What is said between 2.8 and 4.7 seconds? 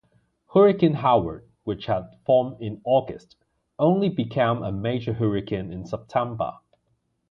August, only became